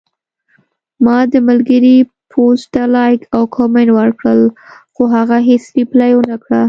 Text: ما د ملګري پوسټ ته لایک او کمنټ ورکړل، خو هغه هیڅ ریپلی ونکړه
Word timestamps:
ما 1.05 1.17
د 1.33 1.33
ملګري 1.47 1.97
پوسټ 2.31 2.67
ته 2.73 2.83
لایک 2.95 3.19
او 3.35 3.43
کمنټ 3.55 3.89
ورکړل، 3.99 4.41
خو 4.93 5.03
هغه 5.15 5.37
هیڅ 5.47 5.63
ریپلی 5.77 6.11
ونکړه 6.15 6.59